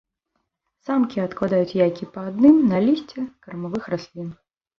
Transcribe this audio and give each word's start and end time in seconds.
Самкі 0.87 1.17
адкладаюць 1.25 1.75
яйкі 1.85 2.07
па 2.15 2.19
адным 2.31 2.57
на 2.73 2.81
лісце 2.87 3.27
кармавых 3.45 3.83
раслін. 3.97 4.35